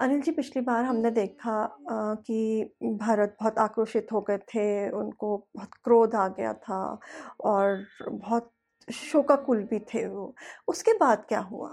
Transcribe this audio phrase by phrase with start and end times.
[0.00, 1.52] अनिल जी पिछली बार हमने देखा
[1.90, 7.00] आ, कि भारत बहुत आक्रोशित हो गए थे उनको बहुत क्रोध आ गया था
[7.40, 8.52] और बहुत
[8.92, 10.34] शोकाकुल भी थे वो।
[10.68, 11.68] उसके बाद क्या हुआ?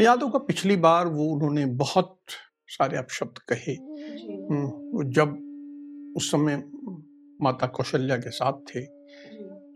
[0.00, 2.18] याद होगा पिछली बार वो उन्होंने बहुत
[2.68, 3.72] सारे अपशब्द कहे।
[4.50, 5.28] हम्म, वो जब
[6.16, 6.56] उस समय
[7.42, 8.86] माता कौशल्या के साथ थे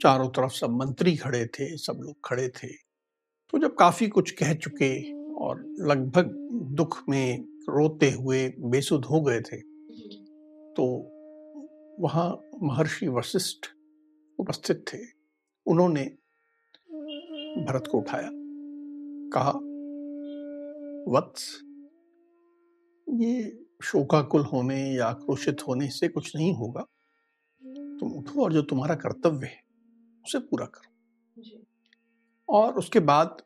[0.03, 2.69] चारों तरफ़ सब मंत्री खड़े थे सब लोग खड़े थे
[3.51, 6.25] तो जब काफ़ी कुछ कह चुके और लगभग
[6.73, 9.61] दुख में रोते हुए बेसुध हो गए थे।
[10.73, 10.85] तो
[12.01, 13.67] वहाँ महर्षि वशिष्ठ
[14.39, 14.99] उपस्थित थे।
[15.67, 16.05] उन्होंने
[17.65, 18.31] भरत को उठाया।
[19.33, 19.51] कहा
[21.13, 21.61] वत्स
[23.09, 26.87] ये शोकाकुल होने या आक्रोशित होने से कुछ नहीं होगा।
[28.01, 29.61] तुम उठो और जो तुम्हारा कर्तव्य है
[30.25, 30.93] उसे पूरा करो।
[32.49, 33.43] और उसके बाद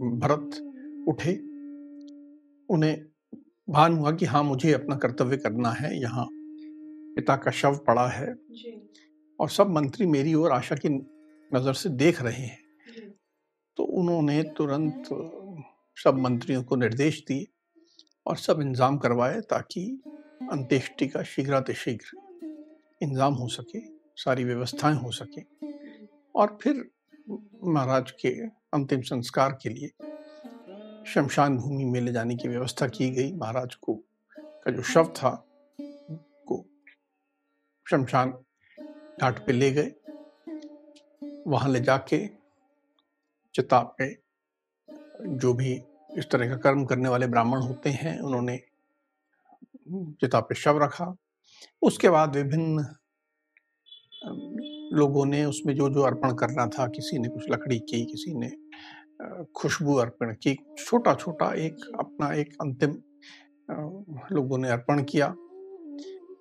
[0.00, 0.56] भरत
[1.08, 1.32] उठे।
[2.68, 2.96] उन्हें
[3.68, 6.26] भान हुआ कि हाँ मुझे अपना कर्तव्य करना है। यहाँ
[7.16, 8.34] पिता का शव पड़ा है।
[9.38, 10.88] और सब मंत्री मेरी ओर आशा की
[11.50, 12.58] नज़र से देख रहे हैं।
[13.78, 15.08] तो उन्होंने तुरंत
[15.96, 17.46] सब मंत्रियों को निर्देश दिए
[18.26, 19.82] और सब इंतज़ाम करवाए ताकि
[20.52, 22.18] अंत्येष्टि का शीघ्रातिशीघ्र
[23.00, 23.80] इंतज़ाम हो सके
[24.16, 25.42] सारी व्यवस्थाएँ हो सके।
[26.34, 26.84] और फिर
[27.64, 28.30] महाराज के
[28.72, 29.90] अंतिम संस्कार के लिए
[31.06, 33.94] शमशान भूमि में ले जाने की व्यवस्था की गई। महाराज को,
[34.36, 35.30] का जो शव था,
[35.80, 36.64] को
[37.86, 38.30] शमशान
[39.20, 39.92] घाट पे ले गए।
[41.46, 42.26] वहाँ ले जाके
[43.54, 44.12] चिता पे
[45.26, 45.72] जो भी
[46.18, 48.56] इस तरह का कर्म करने वाले ब्राह्मण होते हैं, उन्होंने
[50.20, 51.14] चिता पे शव रखा।
[51.82, 52.86] उसके बाद विभिन्न
[54.96, 58.50] लोगों ने उसमें जो जो अर्पण करना था, किसी ने कुछ लकड़ी की, किसी ने
[59.56, 62.90] खुशबू अर्पण की छोटा छोटा एक अपना एक अंतिम
[64.32, 65.34] लोगों ने अर्पण किया।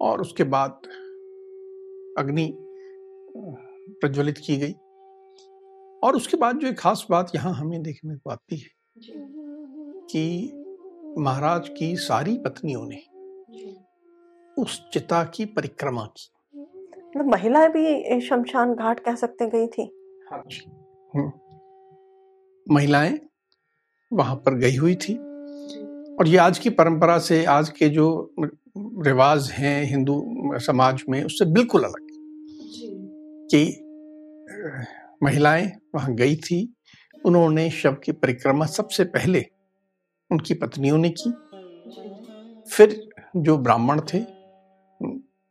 [0.02, 0.82] और उसके बाद
[2.18, 2.58] अग्नि
[4.02, 4.72] प्रज्वलित की गई।
[6.04, 8.70] और उसके बाद जो एक खास बात यहाँ हमें देखने को आती है
[10.12, 10.52] कि
[11.18, 13.02] महाराज की सारी पत्नियों ने
[14.62, 16.32] उस चिता की परिक्रमा की।
[17.10, 19.92] मतलब महिलाएँ भी शमशान घाट कह सकते गई थी।
[20.32, 21.39] हाँ जी।
[22.72, 23.20] महिलाएँ
[24.12, 25.14] वहाँ पर गई हुई थी।
[26.16, 28.08] और ये आज की परंपरा से आज के जो
[28.78, 30.22] रिवाज हैं हिंदू
[30.60, 32.08] समाज में उससे बिल्कुल अलग
[33.52, 33.64] कि
[35.24, 36.76] महिलाएँ वहाँ गई थी
[37.26, 39.46] उन्होंने शव की परिक्रमा सबसे पहले
[40.32, 41.32] उनकी पत्नियों ने की।
[42.72, 44.20] फिर जो ब्राह्मण थे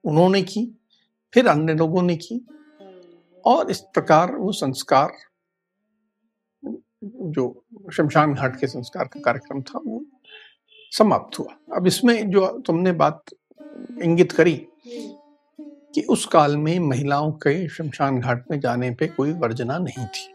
[0.04, 0.66] उन्होंने की
[1.34, 2.46] फिर अन्य लोगों ने की।
[3.44, 5.12] और इस प्रकार वो संस्कार
[7.30, 10.04] जो शमशान घाट के संस्कार का कार्यक्रम था वो
[10.92, 13.34] समाप्त हुआ। अब इसमें जो तुमने बात
[14.02, 14.56] इंगित करी
[15.94, 20.34] कि उस काल में महिलाओं के शमशान घाट में जाने पे कोई वर्जना नहीं थी।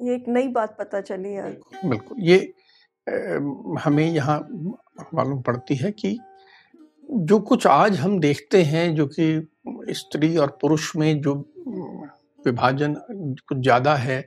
[0.00, 1.50] ये एक नई बात पता चली है
[1.84, 2.38] बिल्कुल ये
[3.80, 4.38] हमें यहाँ
[5.14, 6.18] मालूम पड़ती है कि
[7.08, 11.34] जो कुछ आज हम देखते हैं जो कि स्त्री और पुरुष में जो
[12.46, 12.94] विभाजन
[13.48, 14.20] कुछ ज़्यादा है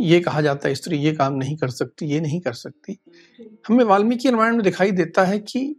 [0.00, 2.98] ये कहा जाता है स्त्री ये काम नहीं कर सकती ये नहीं कर सकती।
[3.68, 5.74] हमें वाल्मीकि रामायण में दिखाई देता है कि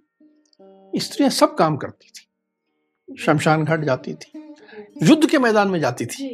[0.94, 4.32] स्त्रियाँ सब काम करती थी। शमशान घाट जाती थी
[5.04, 6.28] युद्ध के मैदान में जाती थी।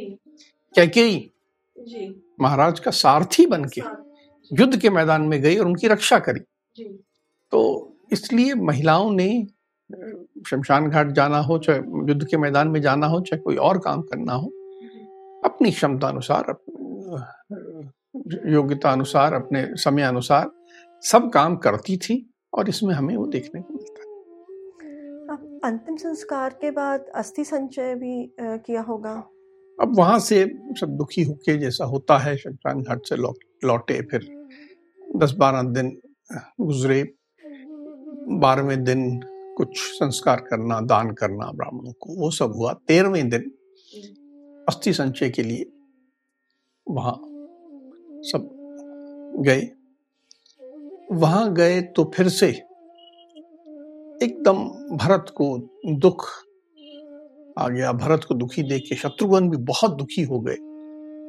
[0.74, 1.30] कैकेयी
[2.40, 3.80] महाराज का सारथी बन के
[4.50, 6.84] युद्ध के मैदान में गई और उनकी रक्षा करी।
[7.52, 7.60] तो
[8.12, 9.46] इसलिए महिलाओं ने
[10.46, 11.78] शमशान घाट जाना हो चाहे
[12.08, 14.46] युद्ध के मैदान में जाना हो चाहे कोई और काम करना हो
[15.44, 16.50] अपनी क्षमता अनुसार
[18.46, 20.50] योग्यता अनुसार अपने समय अनुसार
[21.02, 24.06] सब काम करती थी और इसमें हमें वो देखने को मिलता है।
[25.28, 29.12] अब अंतिम संस्कार के बाद अस्थि संचय भी किया होगा।
[29.78, 30.44] अब वहाँ से
[30.80, 34.28] सब दुखी होके जैसा होता है शमशान घाट से लौटे फिर
[35.16, 35.96] दस बारह दिन
[36.60, 37.02] गुजरे।
[38.40, 39.20] बारहवें दिन
[39.56, 43.50] कुछ संस्कार करना दान करना ब्राह्मणों को वो सब हुआ। तेरहवें दिन
[44.68, 45.70] अस्थि संचय के लिए
[46.86, 47.14] वहाँ
[48.22, 48.48] सब
[49.38, 49.68] गए।
[51.12, 52.48] वहाँ गए तो फिर से
[54.20, 54.64] एकदम
[54.96, 55.46] भरत को
[55.96, 56.26] दुख
[57.58, 60.56] आ गया। भरत को दुखी देख के शत्रुघ्न भी बहुत दुखी हो गए।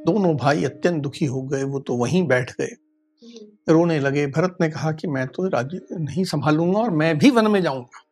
[0.06, 2.75] दोनों भाई अत्यंत दुखी हो गए, वो तो वहीं बैठ गए।
[3.69, 7.47] रोने लगे। भरत ने कहा कि मैं तो राज्य नहीं संभालूँगा और मैं भी वन
[7.47, 8.06] में जाऊँगा।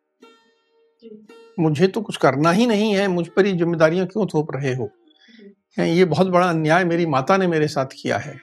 [1.60, 4.90] मुझे तो कुछ करना ही नहीं है। मुझ पर ही जिम्मेदारियाँ क्यों थोप रहे हो,
[5.78, 8.40] ये बहुत बड़ा अन्याय मेरी माता ने मेरे साथ किया है।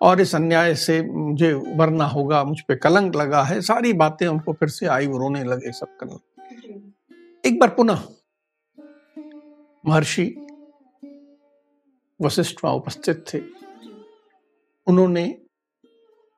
[0.00, 4.52] और इस अन्याय से मुझे उबरना होगा, मुझ पे कलंक लगा है। सारी बातें उनको
[4.52, 8.02] फिर से आई, वो रोने लगे सब करने। एक बार पुनः
[9.86, 10.24] महर्षि
[12.20, 13.40] वशिष्ठ वहाँ उपस्थित थे।
[14.86, 15.26] उन्होंने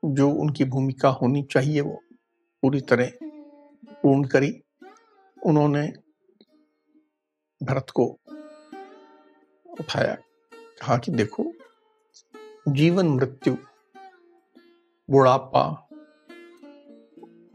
[0.05, 2.03] जो उनकी भूमिका होनी चाहिए, वो
[2.63, 3.11] पूरी तरह
[4.03, 4.63] पूर्ण करी।
[5.47, 5.93] उन्होंने
[7.61, 8.05] भरत को
[9.67, 10.15] उठाया,
[10.53, 11.53] कहा कि देखो
[12.69, 13.57] जीवन मृत्यु
[15.11, 15.89] बुढ़ापा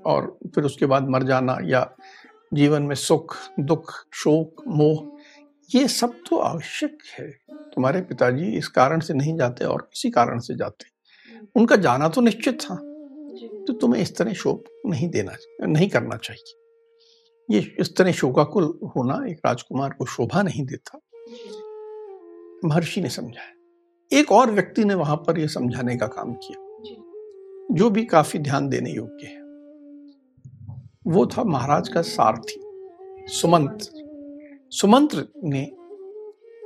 [0.05, 1.95] और फिर उसके बाद मर जाना या
[2.53, 5.17] जीवन में सुख दुख शोक मोह
[5.75, 10.39] ये सब तो आवश्यक है। तुम्हारे पिताजी इस कारण से नहीं जाते और किसी कारण
[10.39, 10.85] से जाते।
[11.55, 12.75] उनका जाना तो निश्चित था।
[13.67, 16.55] तो तुम्हें इस तरह शोक नहीं देना नहीं करना चाहिए।
[17.49, 20.99] ये इस तरह शोकाकुल होना एक राजकुमार को शोभा नहीं देता।
[22.65, 23.56] महर्षि ने समझाया।
[24.13, 26.63] एक और व्यक्ति ने वहाँ पर यह समझाने का काम किया।
[27.71, 29.41] जो। भी काफ़ी ध्यान देने योग्य है।
[31.07, 32.61] वो था महाराज का सारथी
[33.33, 34.07] सुमंत्र
[34.71, 35.71] सुमंत्र ने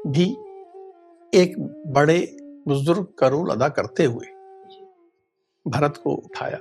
[0.08, 0.26] भी
[1.34, 1.56] एक
[1.88, 4.26] बड़े बुज़ुर्ग का रोल अदा करते हुए
[5.68, 6.60] भरत को उठाया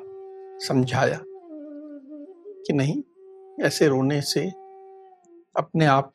[0.68, 1.20] समझाया
[2.66, 3.02] कि नहीं
[3.60, 4.48] ऐसे रोने से
[5.56, 6.12] अपने आप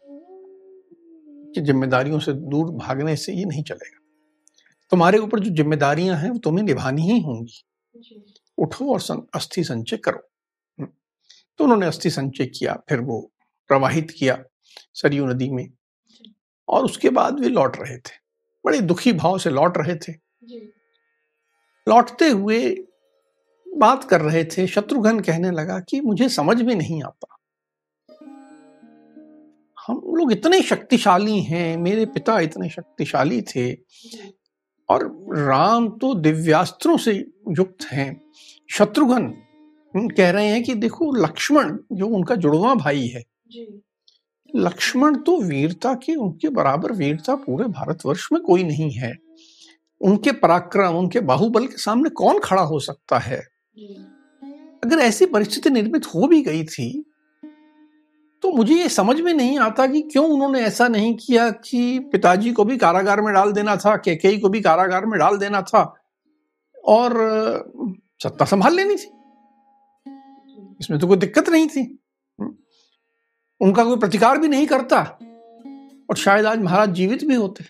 [1.55, 3.94] की जिम्मेदारियों से दूर भागने से ये नहीं चलेगा।
[4.89, 7.65] तुम्हारे ऊपर जो जिम्मेदारियाँ हैं वो तुम्हें निभानी ही होंगी।
[8.57, 10.19] उठो और अस्थि संचय करो।
[10.79, 10.89] हम्म।
[11.57, 13.31] तो उन्होंने अस्थि संचय किया फिर वो
[13.67, 14.43] प्रवाहित किया
[14.93, 15.69] सरयू नदी में।
[16.69, 18.25] और उसके बाद वे लौट रहे थे।
[18.65, 20.13] बड़े दुखी भाव से लौट रहे थे।
[21.89, 22.75] लौटते हुए
[23.77, 27.37] बात कर रहे थे शत्रुघ्न कहने लगा कि मुझे समझ में नहीं आता।
[29.87, 33.73] हम लोग इतने शक्तिशाली हैं मेरे पिता इतने शक्तिशाली थे।
[34.89, 37.11] और राम तो दिव्यास्त्रों से
[37.49, 38.21] युक्त हैं।
[38.71, 39.33] शत्रुघ्न
[39.97, 43.23] कह रहे हैं कि देखो लक्ष्मण जो उनका जुड़वा भाई है।
[44.55, 49.13] लक्ष्मण तो वीरता के उनके बराबर वीरता पूरे भारतवर्ष में कोई नहीं है।
[50.01, 53.37] उनके पराक्रम उनके बाहुबल के सामने कौन खड़ा हो सकता है?
[54.83, 57.05] अगर ऐसी परिस्थिति निर्मित हो भी गई थी
[58.43, 62.51] तो मुझे ये समझ में नहीं आता कि क्यों उन्होंने ऐसा नहीं किया कि पिताजी
[62.51, 65.83] को भी कारागार में डाल देना था केकई को भी कारागार में डाल देना था
[66.85, 67.13] और
[68.23, 69.11] सत्ता संभाल लेनी थी।
[70.81, 71.83] इसमें तो कोई दिक्कत नहीं थी।
[73.61, 75.01] उनका कोई प्रतिकार भी नहीं करता
[76.09, 77.63] और शायद आज महाराज जीवित भी होते।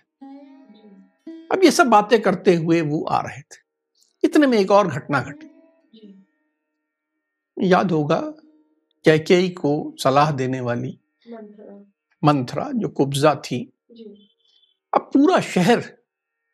[1.51, 3.63] अब ये सब बातें करते हुए वो आ रहे थे।
[4.23, 5.51] इतने में एक और घटना घटी।
[7.57, 8.17] याद होगा
[9.05, 10.97] कैकेयी को सलाह देने वाली
[12.23, 13.59] मंथरा जो कुब्जा थी
[14.93, 15.81] अब पूरा शहर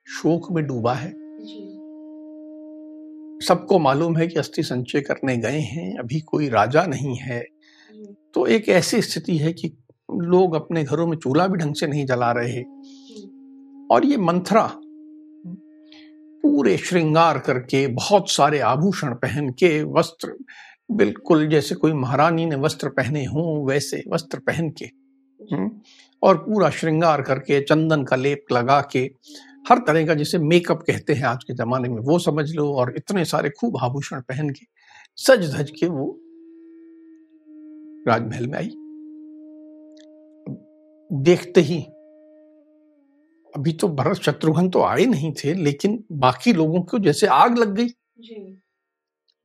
[0.07, 1.09] शोक में डूबा है।
[3.48, 7.45] सबको मालूम है कि अस्थि संचय करने गए हैं अभी कोई राजा नहीं है।
[8.33, 9.77] तो एक ऐसी स्थिति है कि
[10.12, 12.62] लोग अपने घरों में चूल्हा भी ढंग से नहीं जला रहे।
[13.96, 14.72] और ये मंथरा
[16.43, 20.38] पूरे श्रृंगार करके बहुत सारे आभूषण पहन के वस्त्र
[20.98, 24.86] बिल्कुल जैसे कोई महारानी ने वस्त्र पहने हों वैसे वस्त्र पहन के
[25.51, 25.69] हम्म,
[26.24, 29.00] और पूरा श्रृंगार करके चंदन का लेप लगा के
[29.69, 32.93] हर तरह का जैसे मेकअप कहते हैं आज के जमाने में वो समझ लो और
[32.98, 34.65] इतने सारे खूब आभूषण पहन के
[35.17, 36.05] सज धज के वो
[38.07, 38.69] राजमहल में आई।
[41.12, 41.79] देखते ही
[43.55, 47.75] अभी तो भरत शत्रुघ्न तो आए नहीं थे लेकिन बाकी लोगों को जैसे आग लग
[47.75, 47.88] गई।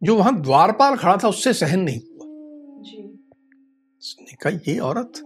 [0.03, 2.26] जो वहाँ द्वारपाल खड़ा था उससे सहन नहीं हुआ।
[4.03, 5.23] उसने कहा ये औरत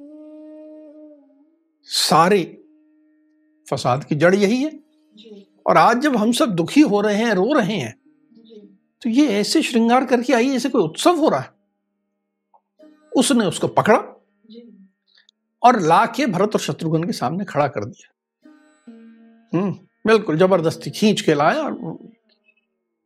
[1.89, 2.43] सारे
[3.67, 4.71] फसाद की जड़ यही है।
[5.67, 7.95] और आज जब हम सब दुखी हो रहे हैं रो रहे हैं
[9.03, 11.51] तो ये ऐसे श्रृंगार करके आई ऐसे कोई उत्सव हो रहा है।
[13.13, 13.97] उसने उसको पकड़ा
[15.63, 18.09] और ला के भरत और शत्रुघ्न के सामने खड़ा कर दिया।
[19.53, 19.71] हम्म
[20.07, 21.73] बिल्कुल ज़बरदस्ती खींच के लाया और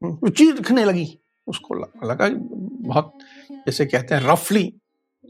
[0.03, 1.07] हम्म, चीखने लगी।
[1.47, 2.29] उसको लगा,
[2.89, 3.13] बहुत,
[3.51, 4.75] जैसे कहते हैं रफली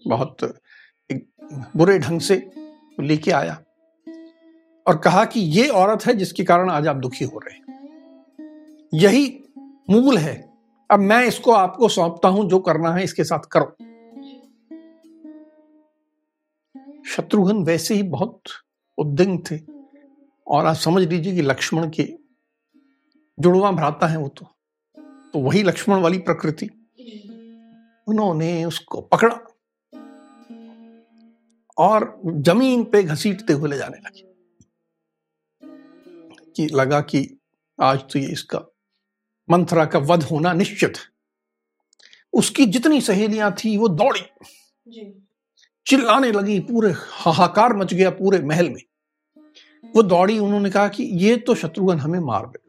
[0.07, 0.37] बहुत
[1.11, 1.27] एक
[1.77, 2.51] बुरे ढंग से
[3.01, 3.63] लेके आया
[4.87, 7.63] और कहा कि ये औरत है जिसके कारण आज आप दुखी हो रहे हैं।
[8.95, 9.27] यही
[9.91, 10.53] मूल है।
[10.91, 13.77] अब मैं इसको आपको सौंपता हूँ, जो करना है, इसके साथ करो।
[17.07, 18.43] शत्रुघ्न वैसे ही बहुत
[18.99, 19.59] उद्दंग थे
[20.47, 22.09] और आप समझ लीजिए कि लक्ष्मण के
[23.39, 24.47] जुड़वा भ्राता है वो तो।
[25.35, 26.67] तो वही लक्ष्मण वाली प्रकृति।
[28.09, 29.39] उन्होंने उसको पकड़ा
[31.79, 34.23] और ज़मीन पे घसीटते हुए ले जाने लगे।
[36.57, 37.39] कि लगा कि
[37.81, 38.59] आज तो ये इसका
[39.51, 41.05] मंथरा का वध होना निश्चित है।
[42.33, 44.23] उसकी जितनी सहेलियाँ थी वो दौड़ी।
[45.87, 48.83] चिल्लाने लगी पूरे हाहाकार मच गया पूरे महल में।
[49.97, 52.64] वो दौड़ी उन्होंने कहा कि ये तो शत्रुघ्न हमें मार देगा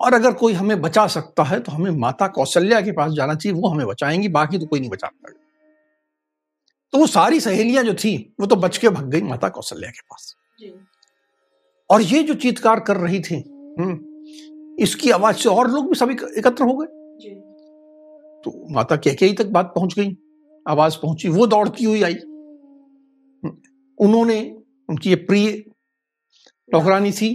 [0.00, 3.58] और अगर कोई हमें बचा सकता है तो हमें माता कौशल्या के पास जाना चाहिए
[3.58, 5.38] वो हमें बचाएँगी बाकी तो कोई नहीं बचा पाएगा।
[6.92, 10.00] तो वो सारी सहेलियाँ जो थी वो तो बच के भग गई माता कौशल्या के
[10.02, 10.34] पास।
[11.90, 13.98] और ये जो चीतकार कर रही थी हम्म,
[14.78, 16.86] इसकी आवाज़ से और लोग भी सभी एकत्र हो गए।
[18.44, 20.16] तो माता कैकेयी तक बात पहुँच गई
[20.66, 23.56] आवाज़ पहुँची वो दौड़ती हुई आई। हम्म,
[23.98, 24.40] उन्होंने
[24.88, 25.50] उनकी ये प्रिय
[26.68, 27.34] टोकरानी थी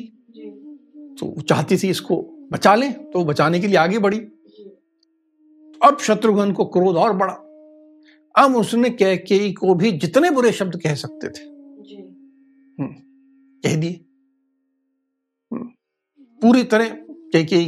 [1.19, 2.15] तो चाहती थी इसको
[2.51, 4.19] बचा ले तो बचाने के लिए आगे बढ़ी।
[5.83, 7.33] अब शत्रुघ्न को क्रोध और बढ़ा।
[8.43, 11.43] अब उसने कैकेयी को भी जितने बुरे शब्द कह सकते थे।
[12.79, 12.95] हम्म,
[13.59, 14.05] कह दिए।
[15.51, 15.63] हम्म,
[16.41, 17.65] पूरी तरह कैकेयी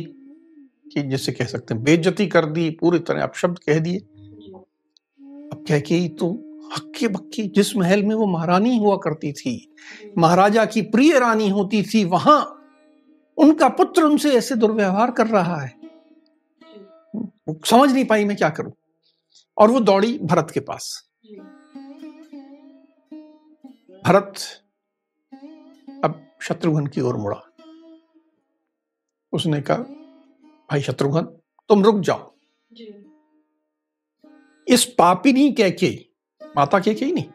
[0.94, 5.66] की जिसे कह सकते हैं बेइज्जती कर दी पूरी तरह अब शब्द कह दिए। अब
[5.68, 6.44] कैकेयी तो
[6.76, 9.76] हक्के बक्के जिस महल में वो महारानी हुआ करती थी
[10.18, 12.57] महाराजा की प्रिय रानी होती थी वहाँ
[13.38, 15.80] उनका पुत्र उनसे ऐसे दुर्व्यवहार कर रहा है।
[17.66, 18.72] समझ नहीं पाई मैं क्या करूँ।
[19.58, 21.10] और वो दौड़ी भरत के पास।
[24.06, 24.34] भरत
[26.04, 27.42] अब शत्रुघ्न की ओर मुड़ा।
[29.34, 29.78] उसने कहा,
[30.72, 31.22] भाई शत्रुघ्न,
[31.70, 32.34] तुम रुक जाओ।
[34.68, 36.06] इस पापिनी कैके,
[36.58, 37.26] माता कैके नहीं।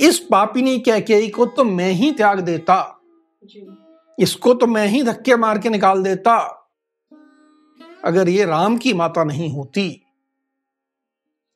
[0.00, 3.00] इस पापिनी कैके को तो मैं ही त्याग देता।
[4.18, 6.36] इसको तो मैं ही धक्के मार के निकाल देता।
[8.04, 10.04] अगर ये राम की माता नहीं होती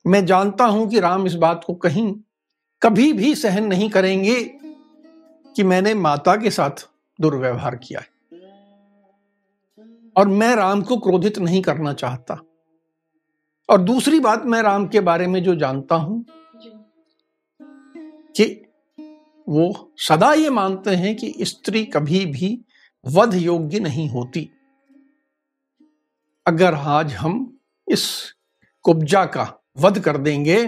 [0.05, 2.13] मैं जानता हूँ कि राम इस बात को कहीं
[2.83, 4.43] कभी भी सहन नहीं करेंगे
[5.57, 6.87] कि मैंने माता के साथ
[7.19, 8.11] दुर्व्यवहार किया है।
[10.17, 12.39] और मैं राम को क्रोधित नहीं करना चाहता।
[13.69, 16.25] और दूसरी बात मैं राम के बारे में जो जानता हूँ
[18.37, 18.45] कि
[19.49, 22.65] वो सदा ये मानते हैं कि स्त्री कभी भी
[23.07, 24.51] वध योग्य नहीं होती।
[26.47, 27.59] अगर आज हम
[27.89, 28.35] इस
[28.83, 30.67] कुब्जा का वध कर देंगे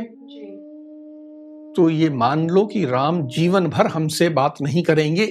[1.76, 5.24] तो ये मान लो कि राम जीवन भर हमसे बात नहीं करेंगे।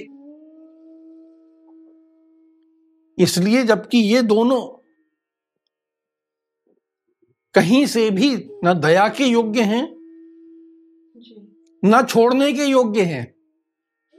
[3.18, 4.62] इसलिए जबकि ये दोनों
[7.54, 9.96] कहीं से भी न दया के योग्य हैं
[11.84, 13.33] न छोड़ने के योग्य हैं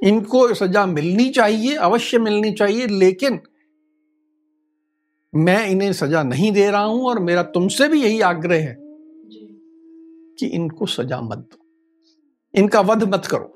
[0.05, 3.39] इनको सजा मिलनी चाहिए अवश्य मिलनी चाहिए लेकिन
[5.35, 8.77] मैं इन्हें सजा नहीं दे रहा हूँ और मेरा तुमसे भी यही आग्रह है
[10.39, 11.65] कि इनको सजा मत दो।
[12.59, 13.51] इनका वध मत करो।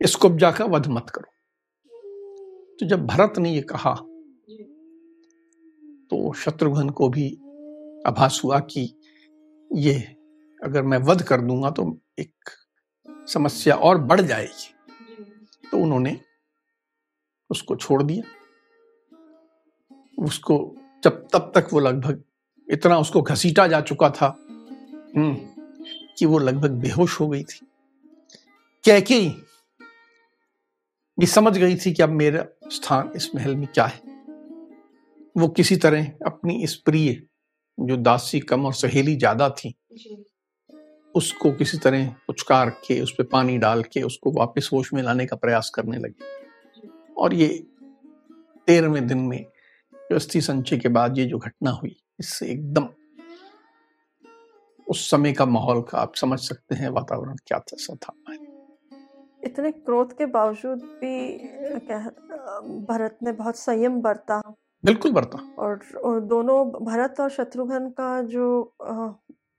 [0.00, 1.30] इस कुब्जा का वध मत करो।
[2.80, 3.94] तो जब भरत ने ये कहा
[6.10, 7.28] तो शत्रुघ्न को भी
[8.06, 8.98] आभास हुआ कि
[9.72, 9.94] ये
[10.64, 12.50] अगर मैं वध कर दूँगा तो एक
[13.32, 16.18] समस्या और बढ़ जाएगी। तो उन्होंने
[17.50, 18.22] उसको छोड़ दिया।
[20.18, 20.58] उसको
[21.04, 22.22] जब तब तक वो लगभग
[22.68, 24.26] इतना उसको घसीटा जा चुका था
[25.16, 25.34] हम्म
[26.18, 27.66] कि वो लगभग बेहोश हो गई थी।
[28.84, 29.18] कैके
[31.18, 34.00] ये समझ गई थी कि अब मेरा स्थान इस महल में क्या है।
[35.36, 37.22] वो किसी तरह अपनी इस प्रिय,
[37.78, 39.74] जो दासी कम और सहेली ज़्यादा थी
[41.14, 45.26] उसको किसी तरह उचकार के उस पर पानी डाल के उसको वापस होश में लाने
[45.26, 46.24] का प्रयास करने लगे।
[47.18, 47.48] और ये
[48.68, 49.44] तेरहवें दिन में
[50.12, 52.88] अस्थि संचय के बाद ये जो घटना हुई इससे एकदम
[54.88, 58.12] उस समय का माहौल का आप समझ सकते हैं वातावरण क्या था था।
[59.44, 61.34] इतने क्रोध के बावजूद भी
[62.84, 64.40] भरत ने बहुत संयम बरता।
[64.84, 68.74] बिल्कुल बरता। और दोनों भरत और शत्रुघ्न का जो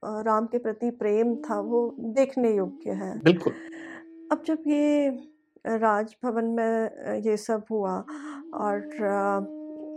[0.05, 3.53] राम के प्रति प्रेम था वो देखने योग्य है। बिल्कुल।
[4.31, 5.09] अब जब ये
[5.67, 7.97] राजभवन में ये सब हुआ
[8.53, 8.81] और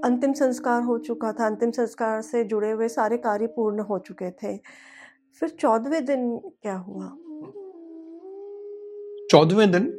[0.04, 4.30] अंतिम संस्कार हो चुका था अंतिम संस्कार से जुड़े हुए सारे कार्य पूर्ण हो चुके
[4.30, 4.56] थे
[5.40, 7.06] फिर चौदहवें दिन क्या हुआ?
[9.30, 9.92] चौदहवें दिन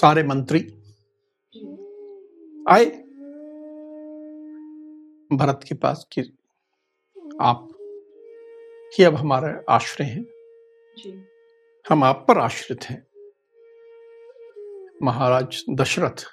[0.00, 0.60] सारे मंत्री
[2.68, 2.84] आए
[5.32, 6.32] भरत के पास कि
[7.40, 7.69] आप
[8.98, 10.24] ही अब हमारा आश्रय है।
[11.88, 13.06] हम आप पर आश्रित हैं।
[15.02, 16.24] महाराज दशरथ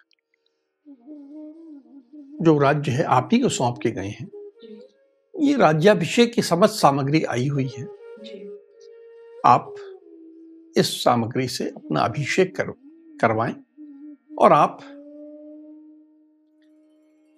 [2.41, 4.27] जो राज्य है आप ही को सौंप के गए हैं।
[5.39, 7.83] ये राज्याभिषेक की समस्त सामग्री आई हुई है।
[9.45, 9.75] आप
[10.77, 12.71] इस सामग्री से अपना अभिषेक कर
[13.21, 13.55] करवाएँ
[14.39, 14.79] और आप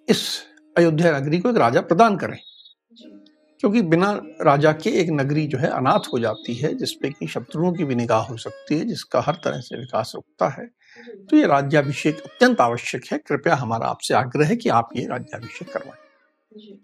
[0.08, 0.44] इस
[0.76, 2.38] अयोध्या नगरी को एक राजा प्रदान करें।
[3.60, 7.72] क्योंकि बिना राजा के एक नगरी जो है अनाथ हो जाती है जिसपे कि शत्रुओं
[7.72, 10.66] की भी निगाह हो सकती है जिसका हर तरह से विकास रुकता है।
[11.26, 15.72] तो ये राज्याभिषेक अत्यंत आवश्यक है। कृपया हमारा आपसे आग्रह है कि आप ये राज्याभिषेक
[15.72, 16.78] करवाएँ।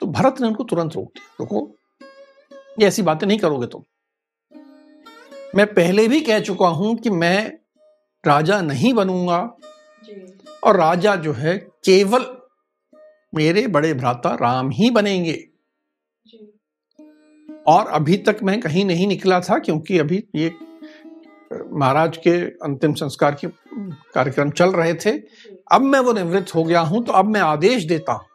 [0.00, 1.74] तो भरत ने उनको तुरंत रोक दिया। रुको
[2.80, 3.82] ये ऐसी बातें नहीं करोगे तुम।
[5.56, 7.52] मैं पहले भी कह चुका हूँ कि मैं
[8.26, 9.56] राजा नहीं बनूँगा
[10.64, 12.37] और राजा जो है केवल
[13.32, 15.44] मेरे बड़े भ्राता राम ही बनेंगे।
[17.66, 20.54] और अभी तक मैं कहीं नहीं निकला था क्योंकि अभी ये
[21.52, 22.30] महाराज के
[22.64, 23.48] अंतिम संस्कार के
[24.14, 25.10] कार्यक्रम चल रहे थे।
[25.72, 28.26] अब मैं वो निवृत्त हो गया हूँ तो अब मैं आदेश देता हूँ।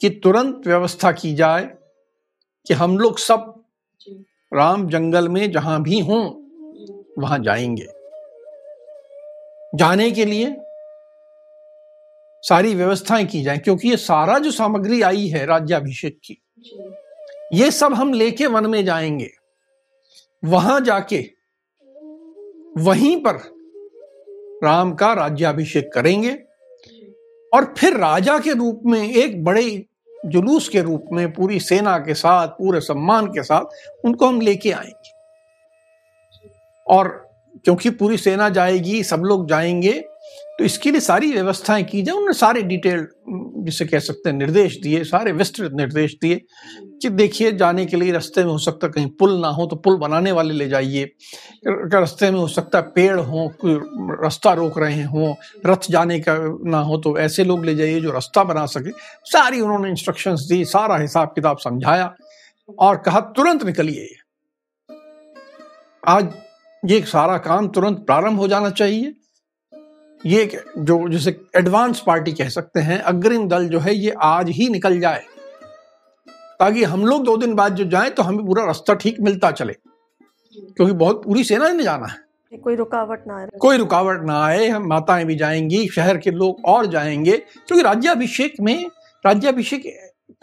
[0.00, 1.64] कि तुरंत व्यवस्था की जाए
[2.66, 3.52] कि हम लोग सब
[4.52, 6.24] राम जंगल में जहाँ भी हों
[7.18, 7.86] वहाँ जाएँगे।
[9.74, 10.46] जाने के लिए
[12.48, 16.38] सारी व्यवस्थाएँ की जाए, क्योंकि ये सारा जो सामग्री आई है राज्याभिषेक की,
[17.52, 19.30] ये सब हम लेके वन में जाएँगे।
[20.42, 21.18] वहाँ जाके,
[22.78, 23.40] वहीं पर
[24.64, 26.32] राम का राज्याभिषेक करेंगे
[27.52, 29.84] और फिर राजा के रूप में, एक बड़े
[30.26, 34.70] जुलूस के रूप में, पूरी सेना के साथ, पूरे सम्मान के साथ उनको हम लेके
[34.70, 35.14] आएँगे।
[36.86, 37.08] और
[37.64, 40.04] क्योंकि पूरी सेना जाएगी, सब लोग जाएँगे
[40.58, 43.06] तो इसके लिए सारी व्यवस्थाएँ की जाए, उन्होंने सारे डिटेल
[43.64, 46.40] जिसे कह सकते हैं, निर्देश दिए, सारे विस्तृत निर्देश दिए
[47.02, 49.96] कि देखिए, जाने के लिए रास्ते में हो सकता कहीं पुल ना हो तो पुल
[49.96, 51.04] बनाने वाले ले जाइए।
[51.66, 53.74] रास्ते में हो सकता पेड़ हो, कोई
[54.22, 55.34] रास्ता रोक रहे हों,
[55.66, 56.36] रथ जाने का
[56.70, 58.90] ना हो तो ऐसे लोग ले जाइए जो रास्ता बना सके।
[59.26, 62.14] सारी उन्होंने इंस्ट्रक्शंस दी, सारा हिसाब किताब समझाया
[62.78, 64.08] और कहा, तुरंत निकलिए।
[66.02, 66.32] आज
[66.82, 69.14] ये सारा काम तुरंत प्रारंभ हो जाना चाहिए।
[70.26, 74.68] ये जो जैसे एडवांस पार्टी कह सकते हैं अग्रिम दल जो है ये आज ही
[74.68, 75.22] निकल जाए।
[76.60, 79.72] ताकि हम लोग दो दिन बाद जो जाएँ तो हमें पूरा रास्ता ठीक मिलता चले।
[79.72, 84.68] क्योंकि बहुत पूरी सेना ने जाना है। कोई रुकावट ना आए। कोई रुकावट ना आए
[84.68, 88.86] हम माताएँ भी जाएँगी शहर के लोग और जाएँगे। क्योंकि राज्याभिषेक में
[89.24, 89.82] राज्याभिषेक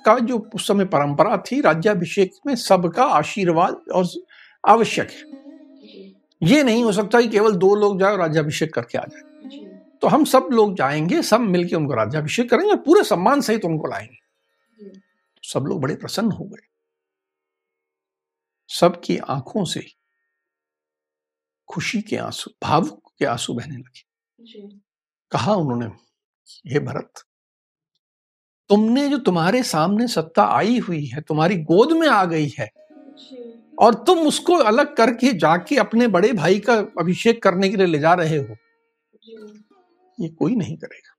[0.06, 4.08] का जो उस समय परंपरा थी राज्याभिषेक में सबका आशीर्वाद और
[4.68, 5.43] आवश्यक है।
[6.44, 9.22] ये नहीं हो सकता कि केवल दो लोग जाए और राज्याभिषेक करके आ जाए।
[10.02, 14.20] तो हम सब लोग जाएँगे सब मिलके उनको राज्याभिषेक करेंगे पूरे सम्मान सहित उनको लाएँगे।
[14.90, 16.68] तो सब लोग बड़े प्रसन्न हो गए।
[18.70, 19.86] सबकी आँखों से
[21.70, 24.04] खुशी के आँसू भावुक के आँसू बहने लगे।
[25.32, 25.86] कहा उन्होंने
[26.74, 27.24] हे भरत
[28.70, 32.70] तुमने जो तुम्हारे सामने सत्ता आई हुई है तुम्हारी गोद में आ गई है
[33.80, 38.00] और तुम उसको अलग करके जाके अपने बड़े भाई का अभिषेक करने के लिए ले
[38.00, 38.56] जा रहे हो।
[40.18, 41.16] ये कोई नहीं करेगा।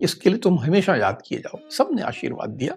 [0.00, 2.76] इसके लिए तुम हमेशा याद किए जाओ। सबने आशीर्वाद दिया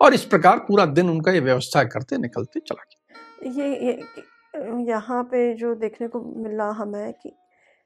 [0.00, 5.22] और इस प्रकार पूरा दिन उनका ये व्यवस्था करते निकलते चला गया। ये, ये यहाँ
[5.24, 7.32] पे जो देखने को मिला हमें कि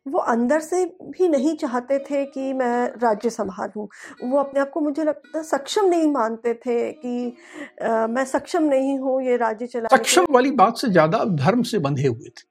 [0.06, 3.86] वो अंदर से भी नहीं चाहते थे कि मैं राज्य संभालूं।
[4.22, 7.34] वो अपने आप को मुझे लगता सक्षम नहीं मानते थे कि
[7.82, 11.78] आ, मैं सक्षम नहीं हूँ ये राज्य चला सक्षम वाली बात से ज़्यादा धर्म से
[11.80, 12.50] बंधे हुए थे।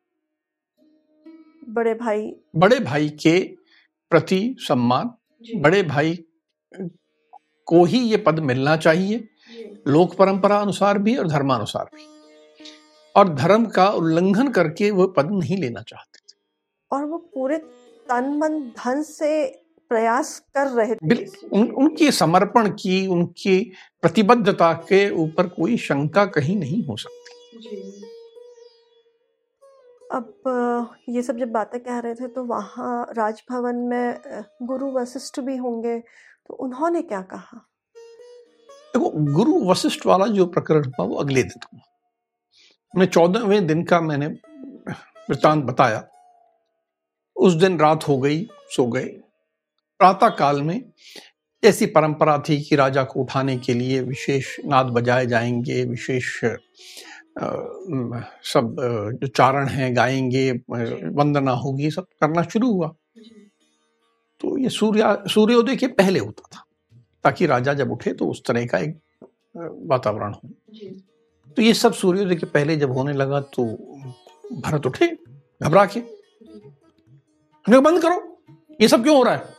[1.72, 3.40] बड़े भाई। बड़े भाई के
[4.12, 5.12] प्रति सम्मान
[5.62, 6.18] बड़े भाई
[7.68, 9.28] को ही ये पद मिलना चाहिए।
[9.88, 12.06] लोक परंपरा अनुसार भी और धर्मानुसार भी।
[13.16, 16.20] और धर्म का उल्लंघन करके वो पद नहीं लेना चाहते।
[16.92, 17.58] और वो पूरे
[18.10, 19.32] तन मन धन से
[19.92, 23.60] प्रयास कर रहे थे उन, उनकी समर्पण की उनकी
[24.02, 27.30] प्रतिबद्धता के ऊपर कोई शंका कहीं नहीं हो सकती।
[30.12, 34.22] अब ये सब जब बातें कह रहे थे तो वहाँ राजभवन में
[34.64, 37.58] गुरु वशिष्ठ भी होंगे तो उन्होंने क्या कहा?
[38.94, 41.82] देखो गुरु वशिष्ठ वाला जो प्रकरण हुआ वो अगले दिन हुआ।
[42.94, 46.08] मैं चौदहवें दिन का मैंने वृतांत बताया।
[47.42, 49.06] उस दिन रात हो गई सो गए।
[50.00, 50.82] प्रातः काल में
[51.64, 56.30] ऐसी परंपरा थी कि राजा को उठाने के लिए विशेष नाद बजाए जाएँगे विशेष
[58.46, 58.76] सब
[59.22, 62.88] जो चारण हैं गाएँगे वंदना होगी सब करना शुरू हुआ।
[64.42, 66.66] तो ये सूर्य सूर्योदय के पहले होता था
[67.24, 69.00] ताकि राजा जब उठे तो उस तरह का एक
[69.88, 70.50] वातावरण हो।
[71.58, 73.66] तो ये सब सूर्योदय के पहले जब होने लगा तो
[74.54, 75.08] भरत उठे
[75.64, 76.00] घबरा के
[77.70, 78.44] बंद करो।
[78.82, 79.56] ये सब क्यों हो रहा है?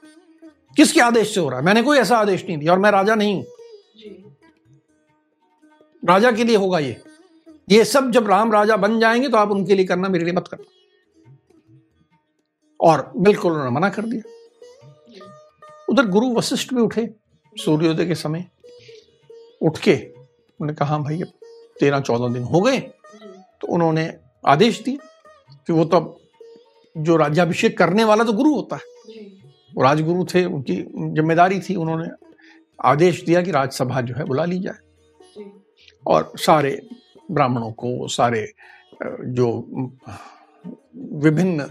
[0.76, 1.64] किसके आदेश से हो रहा है?
[1.64, 3.44] मैंने कोई ऐसा आदेश नहीं दिया और मैं राजा नहीं हूँ।
[6.04, 7.02] राजा के लिए होगा ये।
[7.70, 10.48] ये सब जब राम राजा बन जाएँगे तो आप उनके लिए करना मेरे लिए मत
[10.48, 10.64] करना।
[12.80, 14.22] और बिल्कुल उन्होंने मना कर दिया।
[15.88, 17.14] उधर गुरु वशिष्ठ भी उठे
[17.64, 18.50] सूर्योदय के समय।
[19.62, 21.28] उठ के उन्होंने कहा भाई अब
[21.80, 22.80] तेरह चौदह दिन हो गए।
[23.60, 25.08] तो उन्होंने आदेश दिया
[25.66, 26.21] कि वो तो
[26.96, 28.82] जो राज्याभिषेक करने वाला तो गुरु होता है।
[29.74, 30.76] वो राजगुरु थे उनकी
[31.14, 32.08] ज़िम्मेदारी थी उन्होंने
[32.78, 35.44] आदेश दिया कि राज्यसभा जो है बुला ली जाए।
[36.06, 36.80] और सारे
[37.30, 38.46] ब्राह्मणों को सारे
[39.02, 39.48] जो
[41.14, 41.66] विभिन्न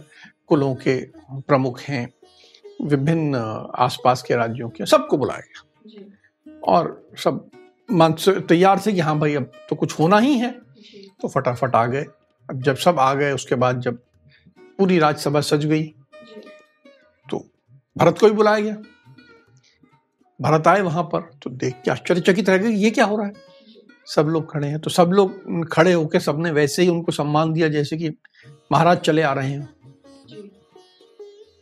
[0.50, 1.00] कुलों के
[1.42, 2.08] प्रमुख हैं
[2.84, 3.36] विभिन्न
[3.78, 7.50] आसपास के राज्यों के सबको बुलाया गया। और सब
[7.90, 8.14] मन
[8.50, 10.52] तैयार थे कि हाँ भाई अब तो कुछ होना ही है।
[11.22, 12.06] तो फटाफट आ गए।
[12.50, 14.00] अब जब सब आ गए उसके बाद जब
[14.82, 15.84] पूरी राज्यसभा सज गई।
[17.30, 17.38] तो
[17.98, 18.76] भरत को भी बुलाया गया।
[20.40, 23.34] भरत आए वहाँ पर तो देख के आश्चर्यचकित रह गए, ये क्या हो रहा है?
[24.08, 27.68] सब लोग खड़े हैं तो सब लोग खड़े होकर सबने वैसे ही उनको सम्मान दिया,
[27.68, 28.10] जैसे कि
[28.72, 29.70] महाराज चले आ रहे हैं।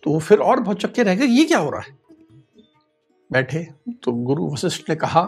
[0.04, 1.98] तो फिर और बहुत चक्के रह गए, ये क्या हो रहा है?
[3.32, 3.68] बैठे
[4.04, 5.24] तो गुरु वशिष्ठ ने कहा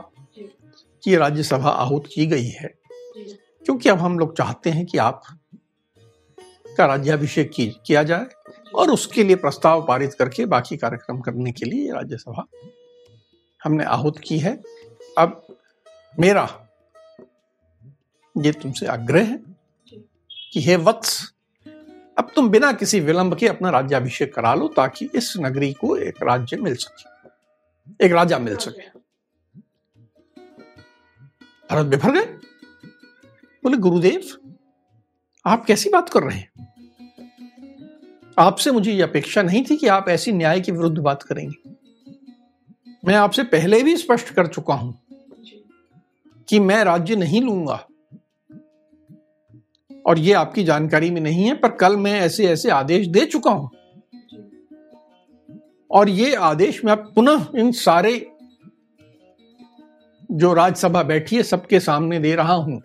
[1.03, 2.73] कि राज्यसभा आहूत की गई है।
[3.17, 5.21] क्योंकि अब हम लोग चाहते हैं कि आप
[6.77, 7.51] का राज्याभिषेक
[7.85, 8.27] किया जाए
[8.75, 12.45] और उसके लिए प्रस्ताव पारित करके बाकी कार्यक्रम करने के लिए राज्यसभा
[13.63, 14.61] हमने आहूत की है।
[15.17, 15.45] अब
[16.19, 16.67] मेरा
[18.37, 19.37] ये तुमसे आग्रह है
[20.53, 21.33] कि हे वत्स
[22.17, 26.23] अब तुम बिना किसी विलंब के अपना राज्याभिषेक करा लो ताकि इस नगरी को एक
[26.23, 27.09] राज्य मिल सके
[28.05, 28.99] एक राजा मिल सके।
[31.71, 32.25] भरत बिफर गए?
[33.63, 34.40] बोले गुरुदेव
[35.45, 36.67] आप कैसी बात कर रहे हैं?
[38.39, 41.71] आपसे मुझे यह अपेक्षा नहीं थी कि आप ऐसी न्याय के विरुद्ध बात करेंगे।
[43.05, 44.99] मैं आपसे पहले भी स्पष्ट कर चुका हूँ
[46.49, 47.87] कि मैं राज्य नहीं लूँगा।
[50.05, 53.51] और ये आपकी जानकारी में नहीं है, पर कल मैं ऐसे ऐसे आदेश दे चुका
[53.51, 53.69] हूँ।
[55.91, 58.31] और ये आदेश मैं पुनः इन सारे
[60.31, 62.81] जो राज्यसभा बैठी है, सबके सामने दे रहा हूँ।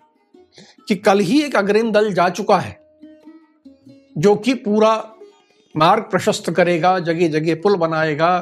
[0.88, 2.78] कि कल ही एक अग्रिम दल जा चुका है,
[4.18, 4.94] जो कि पूरा
[5.74, 8.36] मार्ग प्रशस्त करेगा जगह जगह पुल बनाएगा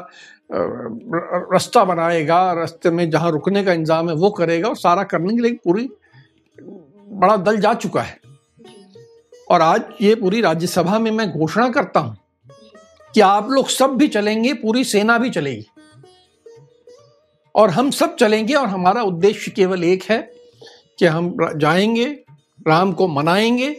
[0.51, 5.41] रास्ता बनाएगा, रास्ते में जहाँ रुकने का इंतज़ाम है वो करेगा और सारा करने के
[5.41, 5.89] लिए पूरी,
[6.59, 8.19] बड़ा दल जा चुका है।
[9.51, 12.17] और आज ये पूरी राज्यसभा में मैं घोषणा करता हूँ
[13.13, 15.65] कि आप लोग सब भी चलेंगे, पूरी सेना भी चलेगी।
[17.55, 20.19] और हम सब चलेंगे और हमारा उद्देश्य केवल एक है
[20.99, 22.05] कि हम जाएँगे
[22.65, 23.75] राम को मनाएँगे,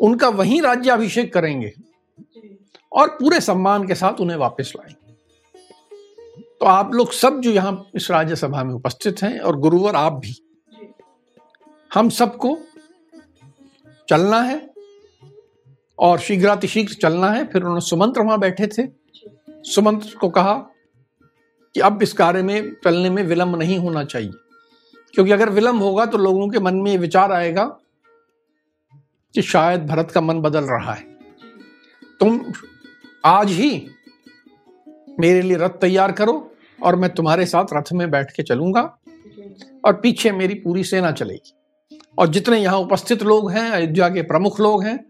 [0.00, 1.72] उनका वहीं राज्याभिषेक करेंगे
[2.92, 4.98] और पूरे सम्मान के साथ उन्हें वापस लाएँगे।
[6.60, 10.34] तो आप लोग सब जो यहाँ इस राज्यसभा में उपस्थित हैं और गुरुवर आप भी,
[11.90, 12.56] हम सबको
[14.08, 14.68] चलना है
[15.98, 18.86] और शीघ्रातिशीघ्र चलना है। फिर उन्होंने सुमंत्र वहाँ बैठे थे।
[19.64, 20.54] सुमंत्र को कहा
[21.74, 24.30] कि अब इस कार्य में चलने में विलंब नहीं होना चाहिए,
[25.14, 27.64] क्योंकि अगर विलंब होगा तो लोगों के मन में विचार आएगा
[29.34, 31.04] कि शायद भरत का मन बदल रहा है।
[32.20, 32.52] तुम
[33.24, 33.88] आज ही
[35.20, 38.98] मेरे लिए रथ तैयार करो और मैं तुम्हारे साथ रथ में बैठ के चलूँगा
[39.84, 41.54] और पीछे मेरी पूरी सेना चलेगी।
[42.18, 45.04] और जितने यहाँ उपस्थित लोग हैं, अयोध्या के प्रमुख लोग हैं,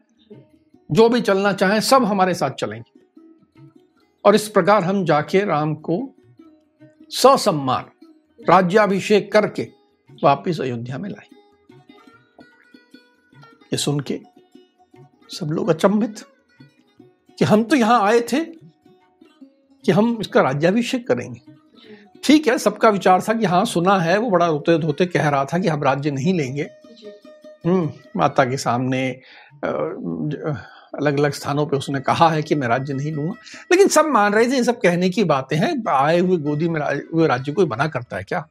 [0.93, 3.01] जो भी चलना चाहें, सब हमारे साथ चलेंगे।
[4.25, 6.15] और इस प्रकार हम जाके राम को
[7.11, 7.85] ससम्मान,
[8.49, 9.69] राज्याभिषेक करके
[10.25, 11.30] वापिस अयोध्या में लाए
[13.73, 14.21] ये सुन के
[15.31, 16.21] सब लोग अचंभित
[17.39, 18.45] कि हम तो यहाँ आए थे
[19.85, 21.41] कि हम इसका राज्याभिषेक करेंगे।
[22.25, 25.45] ठीक है सबका विचार था कि हाँ सुना है वो बड़ा रोते धोते कह रहा
[25.45, 26.69] था कि हम राज्य नहीं लेंगे।
[27.67, 29.09] हम्म माता के सामने
[29.65, 33.35] अलग अलग स्थानों पे उसने कहा है कि मैं राज्य नहीं लूँगा।
[33.73, 36.81] लेकिन सब मान रहे थे ये सब कहने की बातें हैं आए हुए गोदी में
[37.15, 38.47] हुए राज्य को मना करता है क्या?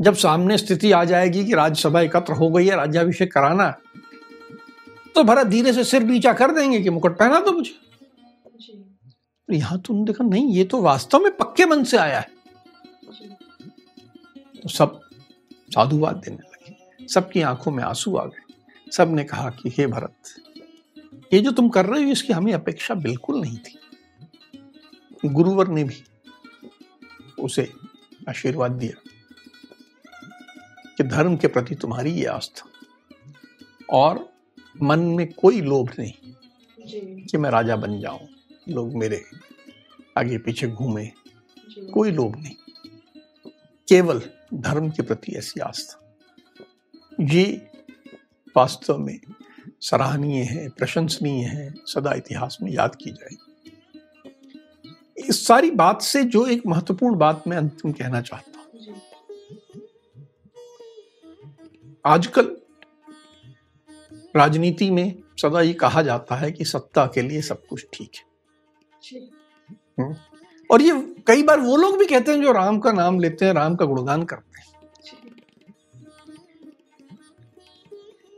[0.00, 3.74] जब सामने स्थिति आ जाएगी कि राज्यसभा एकत्र हो गई है राज्याभिषेक कराना
[5.16, 7.74] तो भरत धीरे से सिर नीचा कर देंगे कि मुकुट पहना दो मुझे।
[9.48, 12.30] यहाँ तुमने देखा नहीं ये तो वास्तव में पक्के मन से आया है।
[14.62, 15.00] तो सब
[15.74, 20.14] साधुवाद देने लगे। सबकी आँखों में आँसू आ गए। सबने कहा कि हे भरत
[21.32, 23.78] ये जो तुम कर रहे हो इसकी हमें अपेक्षा बिल्कुल नहीं थी।
[25.24, 26.02] गुरुवर ने भी
[27.38, 27.68] उसे
[28.28, 29.00] आशीर्वाद दिया
[30.96, 32.68] कि धर्म के प्रति तुम्हारी ये आस्था
[33.90, 34.28] और
[34.82, 36.12] मन में कोई लोभ नहीं
[37.24, 38.28] कि मैं राजा बन जाऊँ।
[38.68, 39.24] लोग मेरे
[40.18, 41.06] आगे पीछे घूमे।
[41.94, 42.54] कोई लोभ नहीं।
[43.88, 44.22] केवल
[44.54, 46.18] धर्म के प्रति ऐसी आस्था।
[47.20, 47.70] ये
[48.56, 49.20] वास्तव में
[49.80, 53.72] सराहनीय है प्रशंसनीय है सदा इतिहास में याद की जाएगी।
[55.28, 58.66] इस सारी बात से जो एक महत्वपूर्ण बात मैं अंतिम कहना चाहता हूँ।
[62.06, 62.56] आजकल
[64.36, 69.20] राजनीति में सदा ये कहा जाता है कि सत्ता के लिए सब कुछ ठीक है।
[69.98, 70.14] हम्म।
[70.70, 70.92] और ये
[71.26, 73.84] कई बार वो लोग भी कहते हैं जो राम का नाम लेते हैं राम का
[73.84, 74.64] गुणगान करते हैं।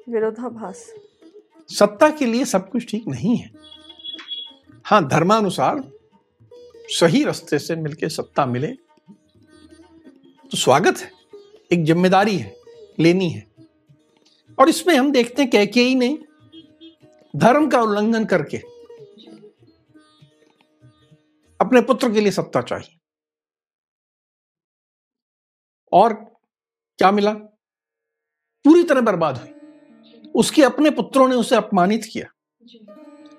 [0.09, 0.85] विरोधाभास।
[1.71, 3.51] सत्ता के लिए सब कुछ ठीक नहीं है।
[4.85, 5.83] हाँ धर्मानुसार
[6.91, 8.69] सही रास्ते से मिलके सत्ता मिले
[10.53, 11.11] तो स्वागत है।
[11.71, 12.55] एक ज़िम्मेदारी है
[12.99, 13.47] लेनी है।
[14.61, 16.19] और इसमें हम देखते हैं कैकेयी ने
[17.37, 18.57] धर्म का उल्लंघन करके
[21.61, 22.99] अपने पुत्र के लिए सत्ता चाहिए।
[25.93, 26.15] और
[26.99, 27.33] क्या मिला?
[28.65, 29.51] पूरी तरह बर्बाद हुई।
[30.35, 32.27] उसके अपने पुत्रों ने उसे अपमानित किया।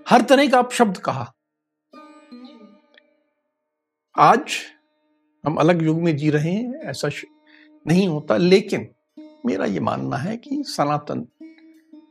[0.10, 1.34] हर तरह का अपशब्द कहा।
[4.20, 4.60] आज
[5.46, 7.10] हम अलग युग में जी रहे हैं, ऐसा
[7.88, 8.96] नहीं होता, लेकिन
[9.46, 11.28] मेरा ये मानना है कि सनातन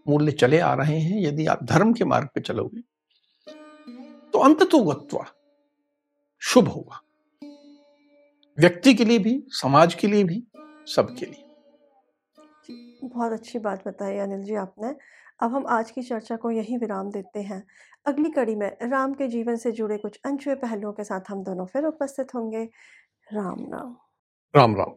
[0.08, 2.80] मूल्य चले आ रहे हैं यदि आप धर्म के मार्ग पे चलोगे
[4.32, 5.24] तो अंत तो गत्वा
[6.42, 7.00] शुभ होगा।
[8.58, 10.42] व्यक्ति के लिए भी समाज के लिए भी
[10.86, 11.44] सबके लिए।
[13.04, 14.94] बहुत अच्छी बात बताई अनिल जी आपने।
[15.40, 17.62] अब हम आज की चर्चा को यहीं विराम देते हैं।
[18.06, 21.66] अगली कड़ी में राम के जीवन से जुड़े कुछ अनछुए पहलुओं के साथ हम दोनों
[21.66, 22.64] फिर उपस्थित होंगे।
[23.32, 23.96] राम राम।
[24.56, 24.94] राम राम।